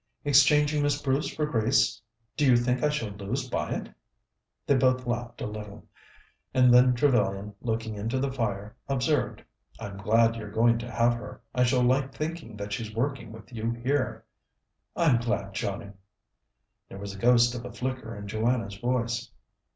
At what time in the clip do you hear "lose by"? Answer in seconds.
3.11-3.69